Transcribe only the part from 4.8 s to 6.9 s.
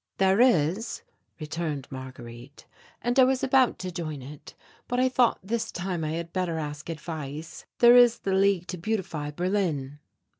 but I thought this time I had better ask